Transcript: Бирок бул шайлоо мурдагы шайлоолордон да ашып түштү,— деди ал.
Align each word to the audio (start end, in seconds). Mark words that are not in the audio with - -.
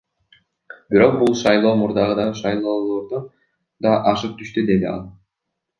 Бирок 0.93 1.13
бул 1.19 1.35
шайлоо 1.43 1.73
мурдагы 1.83 2.27
шайлоолордон 2.41 3.31
да 3.87 3.95
ашып 4.15 4.37
түштү,— 4.43 4.67
деди 4.73 4.95
ал. 4.97 5.11